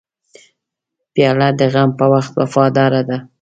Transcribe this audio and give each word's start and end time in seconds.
پیاله 1.13 1.49
د 1.59 1.61
غم 1.73 1.89
په 1.99 2.05
وخت 2.13 2.33
وفاداره 2.41 3.01
ده. 3.09 3.17